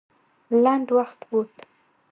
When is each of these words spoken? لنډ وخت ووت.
لنډ 0.63 0.87
وخت 0.97 1.19
ووت. 1.31 1.55